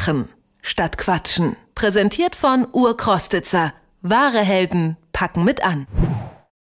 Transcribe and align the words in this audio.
Machen 0.00 0.30
statt 0.62 0.96
Quatschen. 0.96 1.56
Präsentiert 1.74 2.34
von 2.34 2.66
Urkrostitzer. 2.72 3.74
Wahre 4.00 4.38
Helden 4.38 4.96
packen 5.12 5.44
mit 5.44 5.62
an. 5.62 5.86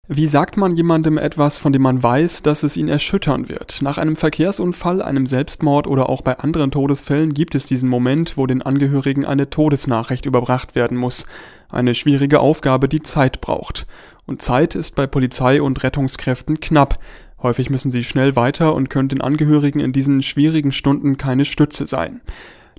Wie 0.06 0.26
sagt 0.26 0.56
man 0.56 0.74
jemandem 0.74 1.18
etwas, 1.18 1.58
von 1.58 1.74
dem 1.74 1.82
man 1.82 2.02
weiß, 2.02 2.42
dass 2.42 2.62
es 2.62 2.78
ihn 2.78 2.88
erschüttern 2.88 3.50
wird? 3.50 3.82
Nach 3.82 3.98
einem 3.98 4.16
Verkehrsunfall, 4.16 5.02
einem 5.02 5.26
Selbstmord 5.26 5.86
oder 5.86 6.08
auch 6.08 6.22
bei 6.22 6.38
anderen 6.38 6.70
Todesfällen 6.70 7.34
gibt 7.34 7.54
es 7.54 7.66
diesen 7.66 7.90
Moment, 7.90 8.38
wo 8.38 8.46
den 8.46 8.62
Angehörigen 8.62 9.26
eine 9.26 9.50
Todesnachricht 9.50 10.24
überbracht 10.24 10.74
werden 10.74 10.96
muss. 10.96 11.26
Eine 11.70 11.94
schwierige 11.94 12.40
Aufgabe, 12.40 12.88
die 12.88 13.02
Zeit 13.02 13.42
braucht. 13.42 13.86
Und 14.24 14.40
Zeit 14.40 14.74
ist 14.74 14.94
bei 14.94 15.06
Polizei 15.06 15.60
und 15.60 15.82
Rettungskräften 15.82 16.60
knapp. 16.60 16.98
Häufig 17.42 17.68
müssen 17.68 17.92
sie 17.92 18.04
schnell 18.04 18.36
weiter 18.36 18.74
und 18.74 18.88
können 18.88 19.10
den 19.10 19.20
Angehörigen 19.20 19.80
in 19.80 19.92
diesen 19.92 20.22
schwierigen 20.22 20.72
Stunden 20.72 21.18
keine 21.18 21.44
Stütze 21.44 21.86
sein. 21.86 22.22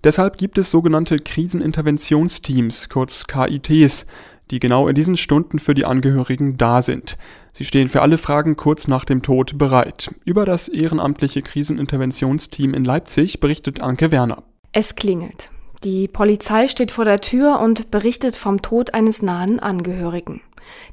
Deshalb 0.04 0.38
gibt 0.38 0.58
es 0.58 0.72
sogenannte 0.72 1.18
Kriseninterventionsteams, 1.18 2.90
kurz 2.90 3.26
KITs 3.28 4.06
die 4.52 4.60
genau 4.60 4.88
in 4.88 4.96
diesen 4.96 5.18
Stunden 5.18 5.60
für 5.60 5.74
die 5.74 5.86
Angehörigen 5.86 6.58
da 6.58 6.82
sind. 6.82 7.18
Sie 7.54 7.66
stehen 7.66 7.90
für 7.90 8.02
alle 8.02 8.18
Fragen 8.18 8.56
kurz 8.56 8.88
nach 8.88 9.06
dem 9.06 9.22
Tod 9.22 9.58
bereit. 9.58 10.14
Über 10.26 10.46
das 10.46 10.68
ehrenamtliche 10.68 11.42
Kriseninterventionsteam 11.42 12.74
in 12.74 12.84
Leipzig 12.84 13.40
berichtet 13.40 13.82
Anke 13.82 14.12
Werner. 14.12 14.44
Es 14.72 14.96
klingelt. 14.96 15.52
Die 15.84 16.08
Polizei 16.08 16.68
steht 16.68 16.92
vor 16.92 17.06
der 17.06 17.20
Tür 17.20 17.60
und 17.60 17.92
berichtet 17.92 18.36
vom 18.36 18.62
Tod 18.62 18.94
eines 18.94 19.22
nahen 19.22 19.60
Angehörigen. 19.60 20.42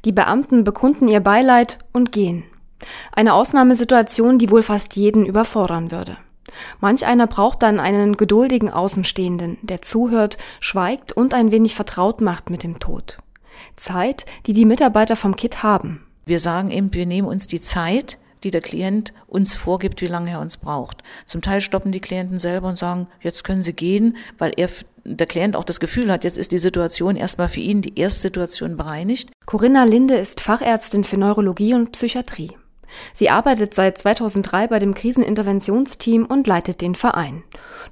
Die 0.04 0.12
Beamten 0.12 0.64
bekunden 0.64 1.08
ihr 1.08 1.20
Beileid 1.20 1.78
und 1.92 2.12
gehen. 2.12 2.44
Eine 3.12 3.34
Ausnahmesituation, 3.34 4.38
die 4.38 4.50
wohl 4.50 4.62
fast 4.62 4.96
jeden 4.96 5.26
überfordern 5.26 5.90
würde. 5.90 6.18
Manch 6.80 7.06
einer 7.06 7.26
braucht 7.26 7.62
dann 7.62 7.80
einen 7.80 8.16
geduldigen 8.16 8.70
Außenstehenden, 8.70 9.58
der 9.62 9.82
zuhört, 9.82 10.38
schweigt 10.60 11.12
und 11.12 11.34
ein 11.34 11.52
wenig 11.52 11.74
vertraut 11.74 12.20
macht 12.20 12.50
mit 12.50 12.62
dem 12.62 12.78
Tod. 12.78 13.18
Zeit, 13.76 14.26
die 14.46 14.52
die 14.52 14.64
Mitarbeiter 14.64 15.16
vom 15.16 15.36
KIT 15.36 15.62
haben. 15.62 16.06
Wir 16.24 16.40
sagen 16.40 16.70
eben, 16.70 16.92
wir 16.92 17.06
nehmen 17.06 17.28
uns 17.28 17.46
die 17.46 17.60
Zeit, 17.60 18.18
die 18.42 18.50
der 18.50 18.60
Klient 18.60 19.12
uns 19.26 19.54
vorgibt, 19.54 20.00
wie 20.02 20.06
lange 20.06 20.30
er 20.30 20.40
uns 20.40 20.56
braucht. 20.56 21.02
Zum 21.24 21.42
Teil 21.42 21.60
stoppen 21.60 21.92
die 21.92 22.00
Klienten 22.00 22.38
selber 22.38 22.68
und 22.68 22.78
sagen, 22.78 23.08
jetzt 23.20 23.44
können 23.44 23.62
sie 23.62 23.72
gehen, 23.72 24.16
weil 24.38 24.52
er 24.56 24.68
der 25.04 25.26
Klient 25.26 25.56
auch 25.56 25.64
das 25.64 25.80
Gefühl 25.80 26.10
hat, 26.10 26.24
jetzt 26.24 26.38
ist 26.38 26.52
die 26.52 26.58
Situation 26.58 27.16
erstmal 27.16 27.48
für 27.48 27.60
ihn 27.60 27.82
die 27.82 27.98
Erstsituation 27.98 28.76
bereinigt. 28.76 29.30
Corinna 29.46 29.84
Linde 29.84 30.16
ist 30.16 30.40
Fachärztin 30.40 31.04
für 31.04 31.16
Neurologie 31.16 31.74
und 31.74 31.92
Psychiatrie. 31.92 32.52
Sie 33.12 33.30
arbeitet 33.30 33.74
seit 33.74 33.98
2003 33.98 34.68
bei 34.68 34.78
dem 34.78 34.94
Kriseninterventionsteam 34.94 36.26
und 36.26 36.46
leitet 36.46 36.80
den 36.80 36.94
Verein. 36.94 37.42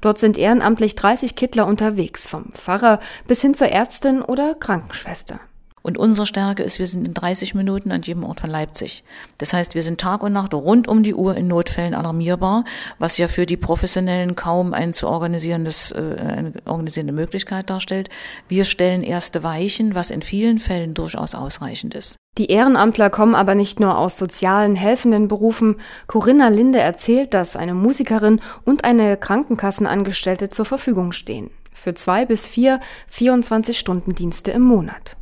Dort 0.00 0.18
sind 0.18 0.38
ehrenamtlich 0.38 0.96
30 0.96 1.36
Kittler 1.36 1.66
unterwegs, 1.66 2.26
vom 2.26 2.52
Pfarrer 2.52 3.00
bis 3.26 3.40
hin 3.40 3.54
zur 3.54 3.68
Ärztin 3.68 4.22
oder 4.22 4.54
Krankenschwester. 4.54 5.40
Und 5.86 5.98
unsere 5.98 6.26
Stärke 6.26 6.62
ist, 6.62 6.78
wir 6.78 6.86
sind 6.86 7.06
in 7.06 7.12
30 7.12 7.54
Minuten 7.54 7.92
an 7.92 8.00
jedem 8.00 8.24
Ort 8.24 8.40
von 8.40 8.48
Leipzig. 8.48 9.04
Das 9.36 9.52
heißt, 9.52 9.74
wir 9.74 9.82
sind 9.82 10.00
Tag 10.00 10.22
und 10.22 10.32
Nacht 10.32 10.54
rund 10.54 10.88
um 10.88 11.02
die 11.02 11.14
Uhr 11.14 11.36
in 11.36 11.46
Notfällen 11.46 11.92
alarmierbar, 11.92 12.64
was 12.98 13.18
ja 13.18 13.28
für 13.28 13.44
die 13.44 13.58
Professionellen 13.58 14.34
kaum 14.34 14.72
ein 14.72 14.94
zu 14.94 15.08
organisierendes, 15.08 15.92
äh, 15.92 16.16
eine 16.18 16.54
organisierende 16.64 17.12
Möglichkeit 17.12 17.68
darstellt. 17.68 18.08
Wir 18.48 18.64
stellen 18.64 19.02
erste 19.02 19.42
Weichen, 19.42 19.94
was 19.94 20.10
in 20.10 20.22
vielen 20.22 20.58
Fällen 20.58 20.94
durchaus 20.94 21.34
ausreichend 21.34 21.94
ist. 21.94 22.16
Die 22.36 22.50
Ehrenamtler 22.50 23.10
kommen 23.10 23.36
aber 23.36 23.54
nicht 23.54 23.78
nur 23.78 23.96
aus 23.96 24.18
sozialen, 24.18 24.74
helfenden 24.74 25.28
Berufen. 25.28 25.76
Corinna 26.08 26.48
Linde 26.48 26.80
erzählt, 26.80 27.32
dass 27.32 27.54
eine 27.54 27.74
Musikerin 27.74 28.40
und 28.64 28.82
eine 28.82 29.16
Krankenkassenangestellte 29.16 30.48
zur 30.48 30.64
Verfügung 30.64 31.12
stehen. 31.12 31.50
Für 31.72 31.94
zwei 31.94 32.26
bis 32.26 32.48
vier 32.48 32.80
24-Stunden-Dienste 33.12 34.50
im 34.50 34.62
Monat. 34.62 35.16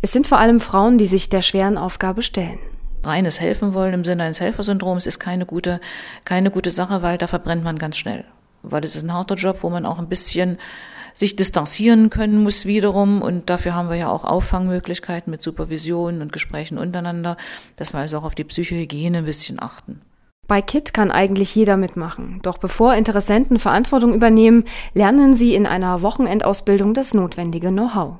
Es 0.00 0.12
sind 0.12 0.26
vor 0.26 0.38
allem 0.38 0.60
Frauen, 0.60 0.96
die 0.98 1.06
sich 1.06 1.28
der 1.28 1.42
schweren 1.42 1.76
Aufgabe 1.76 2.22
stellen. 2.22 2.58
Reines 3.02 3.40
Helfen 3.40 3.74
wollen 3.74 3.94
im 3.94 4.04
Sinne 4.04 4.22
eines 4.22 4.40
Helfersyndroms 4.40 5.06
ist 5.06 5.18
keine 5.18 5.46
gute, 5.46 5.80
keine 6.24 6.50
gute 6.50 6.70
Sache, 6.70 7.02
weil 7.02 7.18
da 7.18 7.26
verbrennt 7.26 7.64
man 7.64 7.78
ganz 7.78 7.96
schnell. 7.96 8.24
Weil 8.62 8.84
es 8.84 8.96
ist 8.96 9.02
ein 9.02 9.12
harter 9.12 9.34
Job, 9.34 9.58
wo 9.62 9.70
man 9.70 9.84
auch 9.84 9.98
ein 9.98 10.08
bisschen 10.08 10.58
sich 11.14 11.36
distanzieren 11.36 12.10
können 12.10 12.42
muss 12.42 12.66
wiederum. 12.66 13.22
Und 13.22 13.48
dafür 13.48 13.74
haben 13.74 13.88
wir 13.88 13.96
ja 13.96 14.10
auch 14.10 14.24
Auffangmöglichkeiten 14.24 15.30
mit 15.30 15.42
Supervision 15.42 16.20
und 16.20 16.32
Gesprächen 16.32 16.76
untereinander, 16.76 17.38
dass 17.76 17.94
wir 17.94 18.00
also 18.00 18.18
auch 18.18 18.24
auf 18.24 18.34
die 18.34 18.44
Psychohygiene 18.44 19.18
ein 19.18 19.24
bisschen 19.24 19.62
achten. 19.62 20.02
Bei 20.46 20.60
KIT 20.60 20.92
kann 20.92 21.10
eigentlich 21.10 21.54
jeder 21.54 21.78
mitmachen. 21.78 22.40
Doch 22.42 22.58
bevor 22.58 22.94
Interessenten 22.94 23.58
Verantwortung 23.58 24.12
übernehmen, 24.12 24.64
lernen 24.92 25.34
sie 25.34 25.54
in 25.54 25.66
einer 25.66 26.02
Wochenendausbildung 26.02 26.92
das 26.92 27.14
notwendige 27.14 27.68
Know-how. 27.68 28.16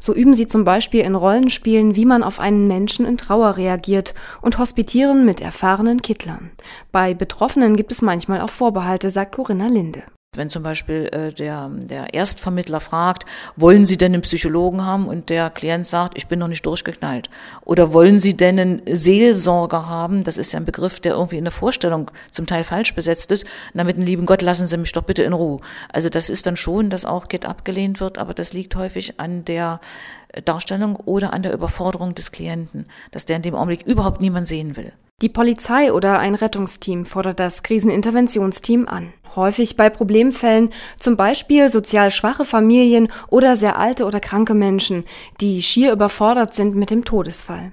So 0.00 0.14
üben 0.14 0.34
sie 0.34 0.46
zum 0.46 0.64
Beispiel 0.64 1.00
in 1.00 1.14
Rollenspielen, 1.14 1.96
wie 1.96 2.04
man 2.04 2.22
auf 2.22 2.40
einen 2.40 2.68
Menschen 2.68 3.06
in 3.06 3.16
Trauer 3.16 3.56
reagiert 3.56 4.14
und 4.42 4.58
hospitieren 4.58 5.24
mit 5.24 5.40
erfahrenen 5.40 6.02
Kittlern. 6.02 6.50
Bei 6.90 7.14
Betroffenen 7.14 7.76
gibt 7.76 7.90
es 7.90 8.02
manchmal 8.02 8.42
auch 8.42 8.50
Vorbehalte, 8.50 9.08
sagt 9.08 9.34
Corinna 9.36 9.68
Linde. 9.68 10.02
Wenn 10.34 10.48
zum 10.48 10.62
Beispiel 10.62 11.10
äh, 11.12 11.30
der, 11.30 11.68
der 11.68 12.14
Erstvermittler 12.14 12.80
fragt, 12.80 13.26
wollen 13.54 13.84
Sie 13.84 13.98
denn 13.98 14.14
einen 14.14 14.22
Psychologen 14.22 14.86
haben 14.86 15.06
und 15.06 15.28
der 15.28 15.50
Klient 15.50 15.86
sagt, 15.86 16.16
ich 16.16 16.26
bin 16.26 16.38
noch 16.38 16.48
nicht 16.48 16.64
durchgeknallt. 16.64 17.28
Oder 17.66 17.92
wollen 17.92 18.18
Sie 18.18 18.34
denn 18.34 18.58
einen 18.58 18.82
Seelsorger 18.86 19.90
haben? 19.90 20.24
Das 20.24 20.38
ist 20.38 20.52
ja 20.52 20.58
ein 20.58 20.64
Begriff, 20.64 21.00
der 21.00 21.12
irgendwie 21.16 21.36
in 21.36 21.44
der 21.44 21.52
Vorstellung 21.52 22.10
zum 22.30 22.46
Teil 22.46 22.64
falsch 22.64 22.94
besetzt 22.94 23.30
ist. 23.30 23.44
Na, 23.74 23.84
mit 23.84 23.98
dem 23.98 24.06
lieben 24.06 24.24
Gott, 24.24 24.40
lassen 24.40 24.66
Sie 24.66 24.78
mich 24.78 24.92
doch 24.92 25.02
bitte 25.02 25.22
in 25.22 25.34
Ruhe. 25.34 25.60
Also 25.92 26.08
das 26.08 26.30
ist 26.30 26.46
dann 26.46 26.56
schon, 26.56 26.88
dass 26.88 27.04
auch 27.04 27.28
Git 27.28 27.44
abgelehnt 27.44 28.00
wird, 28.00 28.16
aber 28.16 28.32
das 28.32 28.54
liegt 28.54 28.74
häufig 28.74 29.20
an 29.20 29.44
der 29.44 29.82
Darstellung 30.46 30.96
oder 30.96 31.34
an 31.34 31.42
der 31.42 31.52
Überforderung 31.52 32.14
des 32.14 32.32
Klienten, 32.32 32.86
dass 33.10 33.26
der 33.26 33.36
in 33.36 33.42
dem 33.42 33.54
Augenblick 33.54 33.82
überhaupt 33.82 34.22
niemand 34.22 34.46
sehen 34.46 34.78
will. 34.78 34.94
Die 35.20 35.28
Polizei 35.28 35.92
oder 35.92 36.20
ein 36.20 36.34
Rettungsteam 36.34 37.04
fordert 37.04 37.38
das 37.38 37.62
Kriseninterventionsteam 37.62 38.88
an. 38.88 39.12
Häufig 39.34 39.76
bei 39.76 39.88
Problemfällen, 39.88 40.70
zum 40.98 41.16
Beispiel 41.16 41.70
sozial 41.70 42.10
schwache 42.10 42.44
Familien 42.44 43.08
oder 43.28 43.56
sehr 43.56 43.78
alte 43.78 44.04
oder 44.04 44.20
kranke 44.20 44.54
Menschen, 44.54 45.04
die 45.40 45.62
schier 45.62 45.92
überfordert 45.92 46.54
sind 46.54 46.74
mit 46.76 46.90
dem 46.90 47.04
Todesfall. 47.04 47.72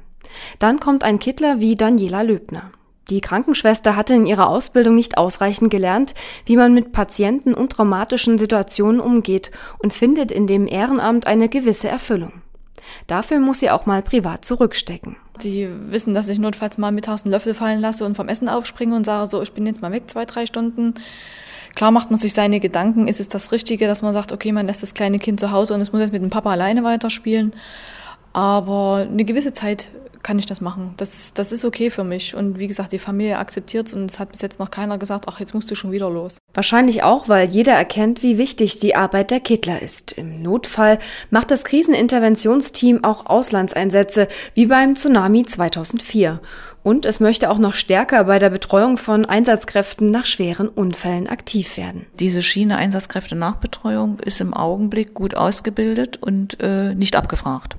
Dann 0.59 0.79
kommt 0.79 1.03
ein 1.03 1.19
Kittler 1.19 1.59
wie 1.59 1.75
Daniela 1.75 2.21
Löbner. 2.21 2.71
Die 3.09 3.21
Krankenschwester 3.21 3.95
hatte 3.95 4.13
in 4.13 4.27
ihrer 4.27 4.47
Ausbildung 4.47 4.93
nicht 4.93 5.17
ausreichend 5.17 5.71
gelernt, 5.71 6.13
wie 6.45 6.55
man 6.55 6.73
mit 6.73 6.91
Patienten 6.91 7.55
und 7.55 7.71
traumatischen 7.71 8.37
Situationen 8.37 9.01
umgeht 9.01 9.51
und 9.79 9.93
findet 9.93 10.31
in 10.31 10.45
dem 10.45 10.67
Ehrenamt 10.67 11.25
eine 11.25 11.49
gewisse 11.49 11.89
Erfüllung. 11.89 12.43
Dafür 13.07 13.39
muss 13.39 13.59
sie 13.59 13.69
auch 13.69 13.85
mal 13.85 14.01
privat 14.01 14.45
zurückstecken. 14.45 15.15
Sie 15.39 15.69
wissen, 15.89 16.13
dass 16.13 16.29
ich 16.29 16.39
notfalls 16.39 16.77
mal 16.77 16.91
mittags 16.91 17.23
einen 17.23 17.31
Löffel 17.31 17.53
fallen 17.53 17.79
lasse 17.79 18.05
und 18.05 18.15
vom 18.15 18.27
Essen 18.27 18.49
aufspringe 18.49 18.95
und 18.95 19.05
sage, 19.05 19.29
so, 19.29 19.41
ich 19.41 19.53
bin 19.53 19.65
jetzt 19.65 19.81
mal 19.81 19.91
weg, 19.91 20.09
zwei, 20.09 20.25
drei 20.25 20.45
Stunden. 20.45 20.95
Klar 21.75 21.91
macht 21.91 22.09
man 22.09 22.19
sich 22.19 22.33
seine 22.33 22.59
Gedanken, 22.59 23.07
ist 23.07 23.19
es 23.19 23.29
das 23.29 23.51
Richtige, 23.51 23.87
dass 23.87 24.01
man 24.01 24.13
sagt, 24.13 24.31
okay, 24.31 24.51
man 24.51 24.65
lässt 24.65 24.83
das 24.83 24.93
kleine 24.93 25.19
Kind 25.19 25.39
zu 25.39 25.51
Hause 25.51 25.73
und 25.73 25.81
es 25.81 25.91
muss 25.91 26.01
jetzt 26.01 26.11
mit 26.11 26.21
dem 26.21 26.29
Papa 26.29 26.51
alleine 26.51 26.83
weiterspielen. 26.83 27.53
Aber 28.33 29.07
eine 29.09 29.23
gewisse 29.23 29.53
Zeit 29.53 29.89
kann 30.23 30.39
ich 30.39 30.45
das 30.45 30.61
machen. 30.61 30.93
Das, 30.97 31.33
das 31.33 31.51
ist 31.51 31.65
okay 31.65 31.89
für 31.89 32.03
mich. 32.03 32.35
Und 32.35 32.59
wie 32.59 32.67
gesagt, 32.67 32.91
die 32.91 32.99
Familie 32.99 33.37
akzeptiert 33.37 33.87
es 33.87 33.93
und 33.93 34.09
es 34.09 34.19
hat 34.19 34.31
bis 34.31 34.41
jetzt 34.41 34.59
noch 34.59 34.71
keiner 34.71 34.97
gesagt, 34.97 35.25
ach, 35.27 35.39
jetzt 35.39 35.53
musst 35.53 35.69
du 35.71 35.75
schon 35.75 35.91
wieder 35.91 36.09
los. 36.09 36.37
Wahrscheinlich 36.53 37.03
auch, 37.03 37.29
weil 37.29 37.47
jeder 37.49 37.73
erkennt, 37.73 38.23
wie 38.23 38.37
wichtig 38.37 38.79
die 38.79 38.95
Arbeit 38.95 39.31
der 39.31 39.39
Kittler 39.39 39.81
ist. 39.81 40.11
Im 40.11 40.41
Notfall 40.41 40.99
macht 41.29 41.51
das 41.51 41.63
Kriseninterventionsteam 41.63 43.03
auch 43.03 43.25
Auslandseinsätze, 43.25 44.27
wie 44.53 44.65
beim 44.65 44.95
Tsunami 44.95 45.45
2004. 45.45 46.41
Und 46.81 47.05
es 47.05 47.19
möchte 47.19 47.49
auch 47.49 47.57
noch 47.57 47.73
stärker 47.73 48.23
bei 48.23 48.39
der 48.39 48.49
Betreuung 48.49 48.97
von 48.97 49.25
Einsatzkräften 49.25 50.07
nach 50.07 50.25
schweren 50.25 50.69
Unfällen 50.69 51.27
aktiv 51.27 51.77
werden. 51.77 52.05
Diese 52.19 52.41
Schiene 52.41 52.77
Einsatzkräfte 52.77 53.35
Nachbetreuung 53.35 54.19
ist 54.19 54.39
im 54.39 54.53
Augenblick 54.53 55.13
gut 55.13 55.35
ausgebildet 55.35 56.17
und 56.21 56.57
äh, 56.61 56.95
nicht 56.95 57.15
abgefragt 57.15 57.75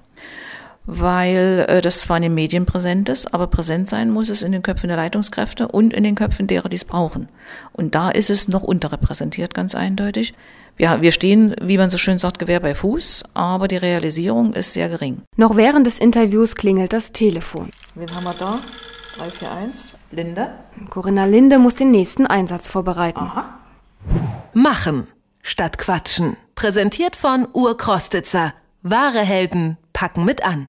weil 0.87 1.67
äh, 1.69 1.81
das 1.81 2.01
zwar 2.03 2.17
in 2.17 2.25
den 2.25 2.35
Medien 2.35 2.67
präsent 2.67 3.09
ist, 3.09 3.33
aber 3.33 3.47
präsent 3.47 3.89
sein 3.89 4.11
muss 4.11 4.29
es 4.29 4.43
in 4.43 4.53
den 4.53 4.63
Köpfen 4.63 4.89
der 4.89 4.97
Leitungskräfte 4.97 5.69
und 5.69 5.93
in 5.93 6.05
den 6.05 6.15
Köpfen 6.15 6.47
derer, 6.47 6.69
die 6.69 6.77
es 6.77 6.85
brauchen. 6.85 7.29
Und 7.73 7.95
da 7.95 8.11
ist 8.11 8.31
es 8.31 8.49
noch 8.49 8.63
unterrepräsentiert, 8.63 9.55
ganz 9.55 9.75
eindeutig. 9.75 10.35
Wir, 10.77 11.03
wir 11.03 11.13
stehen, 11.13 11.55
wie 11.61 11.77
man 11.77 11.91
so 11.91 11.99
schön 11.99 12.19
sagt, 12.19 12.39
Gewehr 12.39 12.61
bei 12.61 12.75
Fuß, 12.75 13.25
aber 13.35 13.69
die 13.69 13.77
Realisierung 13.77 14.55
ist 14.55 14.73
sehr 14.73 14.89
gering. 14.89 15.23
Noch 15.37 15.57
während 15.57 15.87
des 15.87 15.99
Interviews 15.99 16.57
klingelt 16.57 16.93
das 16.93 17.13
Telefon. 17.13 17.71
Wen 17.95 18.11
haben 18.15 18.25
wir 18.25 18.35
da? 18.35 18.59
341. 19.19 19.99
Linde. 20.13 20.51
Corinna 20.89 21.25
Linde 21.25 21.59
muss 21.59 21.75
den 21.75 21.91
nächsten 21.91 22.27
Einsatz 22.27 22.69
vorbereiten. 22.69 23.21
Aha. 23.21 23.59
Machen 24.55 25.07
statt 25.43 25.79
Quatschen. 25.79 26.37
Präsentiert 26.55 27.17
von 27.17 27.47
Urkrostitzer. 27.53 28.55
Wahre 28.83 29.21
Helden 29.21 29.77
packen 29.93 30.25
mit 30.25 30.45
an. 30.45 30.59